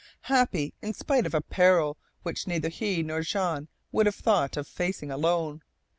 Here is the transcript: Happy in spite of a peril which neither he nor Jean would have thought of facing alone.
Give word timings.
Happy 0.21 0.73
in 0.81 0.95
spite 0.95 1.27
of 1.27 1.33
a 1.35 1.41
peril 1.41 1.95
which 2.23 2.47
neither 2.47 2.69
he 2.69 3.03
nor 3.03 3.21
Jean 3.21 3.67
would 3.91 4.07
have 4.07 4.15
thought 4.15 4.57
of 4.57 4.67
facing 4.67 5.11
alone. 5.11 5.61